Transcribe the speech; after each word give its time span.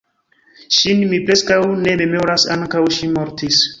Ŝin 0.77 1.03
mi 1.11 1.19
preskaŭ 1.27 1.59
ne 1.85 1.93
memoras; 2.03 2.47
ankaŭ 2.57 2.83
ŝi 2.97 3.11
mortis. 3.19 3.61